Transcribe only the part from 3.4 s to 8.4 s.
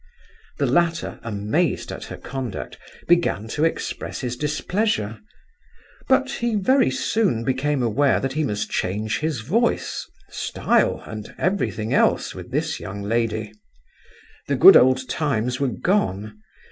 to express his displeasure; but he very soon became aware that